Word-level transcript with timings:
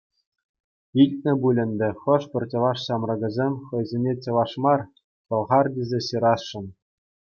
Илтнӗ 1.01 1.31
пуль 1.41 1.59
ӗнтӗ, 1.67 1.89
хӑшпӗр 2.01 2.43
чӑваш 2.51 2.79
ҫамрӑкӗсем 2.85 3.53
хӑйсене 3.67 4.13
чӑваш 4.23 4.51
мар, 4.65 4.81
пӑлхар 5.27 5.65
тесе 5.77 5.99
те 6.07 6.09
ҫырасшӑн. 6.17 6.65